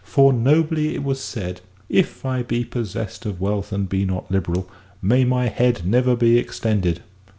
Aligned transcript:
For 0.03 0.33
nobly 0.33 0.95
it 0.95 1.03
was 1.03 1.19
said: 1.21 1.61
'If 1.87 2.25
I 2.25 2.41
be 2.41 2.65
possessed 2.65 3.27
of 3.27 3.39
wealth 3.39 3.71
and 3.71 3.87
be 3.87 4.03
not 4.03 4.31
liberal, 4.31 4.67
may 4.99 5.25
my 5.25 5.45
head 5.47 5.85
never 5.85 6.15
be 6.15 6.39
extended!'" 6.39 7.03